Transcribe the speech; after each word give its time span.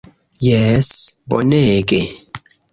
Jes 0.45 0.89
bonege! 1.35 2.03